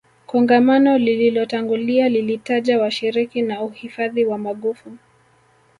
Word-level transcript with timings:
kongamano 0.25 0.97
lililotangulia 0.97 2.09
lilitaja 2.09 2.79
washiriki 2.81 3.43
wa 3.43 3.61
uhifadhi 3.63 4.25
wa 4.25 4.37
magofu 4.37 4.97